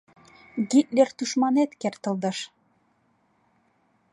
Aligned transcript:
Гитлер 0.71 1.09
тушманет 1.17 1.71
кертылдыш. 1.81 2.37